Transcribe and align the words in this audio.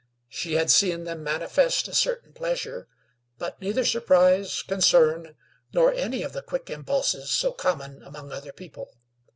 She 0.29 0.53
had 0.55 0.71
seen 0.71 1.03
them 1.03 1.23
manifest 1.23 1.87
a 1.87 1.93
certain 1.93 2.33
pleasure; 2.33 2.87
but 3.37 3.61
neither 3.61 3.85
surprise, 3.85 4.63
concern, 4.63 5.35
nor 5.73 5.93
any 5.93 6.23
of 6.23 6.33
the 6.33 6.41
quick 6.41 6.71
impulses 6.71 7.29
so 7.29 7.51
common 7.51 8.01
among 8.01 8.31
other 8.31 8.51
people. 8.51 8.89